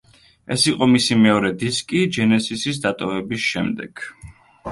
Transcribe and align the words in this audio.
ეს 0.53 0.61
იყო 0.69 0.85
მისი 0.93 1.17
მეორე 1.25 1.51
დისკი 1.65 2.01
ჯენესისის 2.17 2.81
დატოვების 2.87 3.47
შემდეგ. 3.51 4.05